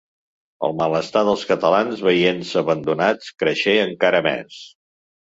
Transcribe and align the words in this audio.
El 0.67 0.71
malestar 0.77 1.21
dels 1.27 1.43
catalans 1.49 2.01
veient-se 2.07 2.57
abandonats 2.63 3.29
creixé 3.45 3.77
encara 3.83 4.23
més. 4.31 4.57